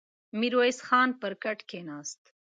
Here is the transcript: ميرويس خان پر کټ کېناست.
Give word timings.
ميرويس 0.39 0.77
خان 0.87 1.09
پر 1.21 1.33
کټ 1.43 1.59
کېناست. 1.69 2.21